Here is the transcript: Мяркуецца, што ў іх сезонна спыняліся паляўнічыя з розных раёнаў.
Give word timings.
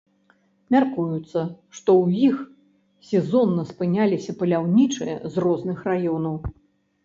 Мяркуецца, 0.75 1.43
што 1.79 1.89
ў 2.03 2.07
іх 2.29 2.35
сезонна 3.11 3.69
спыняліся 3.75 4.31
паляўнічыя 4.43 5.15
з 5.37 5.49
розных 5.49 5.89
раёнаў. 5.93 6.35